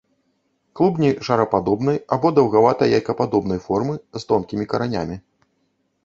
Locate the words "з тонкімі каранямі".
4.19-5.19